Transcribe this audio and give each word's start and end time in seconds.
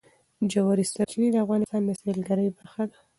ژورې 0.51 0.85
سرچینې 0.91 1.29
د 1.31 1.35
افغانستان 1.45 1.81
د 1.85 1.89
سیلګرۍ 2.01 2.47
برخه 2.57 2.83
ده. 2.89 2.97